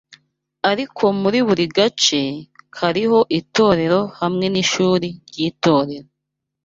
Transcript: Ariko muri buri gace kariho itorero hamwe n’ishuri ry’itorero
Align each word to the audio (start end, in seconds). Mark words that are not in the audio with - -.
Ariko 0.71 1.03
muri 1.21 1.39
buri 1.47 1.65
gace 1.77 2.21
kariho 2.75 3.19
itorero 3.39 3.99
hamwe 4.19 4.45
n’ishuri 4.53 5.07
ry’itorero 5.27 6.07